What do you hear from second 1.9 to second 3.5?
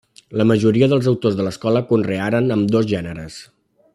conrearen ambdós gèneres.